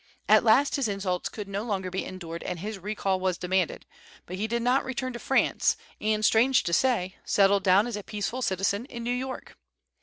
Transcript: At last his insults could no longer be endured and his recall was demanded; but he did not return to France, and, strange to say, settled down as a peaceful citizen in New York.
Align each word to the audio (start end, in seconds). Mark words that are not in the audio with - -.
At 0.27 0.43
last 0.43 0.77
his 0.77 0.87
insults 0.87 1.29
could 1.29 1.47
no 1.47 1.61
longer 1.61 1.91
be 1.91 2.05
endured 2.05 2.41
and 2.41 2.57
his 2.57 2.79
recall 2.79 3.19
was 3.19 3.37
demanded; 3.37 3.85
but 4.25 4.35
he 4.35 4.47
did 4.47 4.63
not 4.63 4.83
return 4.83 5.13
to 5.13 5.19
France, 5.19 5.77
and, 6.01 6.25
strange 6.25 6.63
to 6.63 6.73
say, 6.73 7.17
settled 7.23 7.61
down 7.63 7.85
as 7.85 7.95
a 7.95 8.01
peaceful 8.01 8.41
citizen 8.41 8.85
in 8.85 9.03
New 9.03 9.11
York. 9.13 9.59